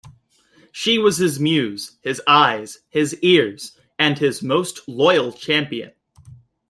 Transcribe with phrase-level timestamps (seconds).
[0.71, 5.91] She was his muse, his eyes, his ears, and his most loyal champion.